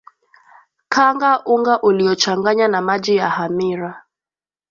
[0.89, 4.03] kanga unga uliochanganya na maji ya hamira